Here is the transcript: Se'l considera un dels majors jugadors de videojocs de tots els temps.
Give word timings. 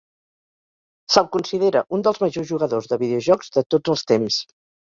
Se'l 1.15 1.29
considera 1.35 1.83
un 1.99 2.07
dels 2.09 2.19
majors 2.25 2.51
jugadors 2.55 2.89
de 2.95 3.01
videojocs 3.05 3.55
de 3.61 3.67
tots 3.77 3.97
els 3.97 4.07
temps. 4.17 4.43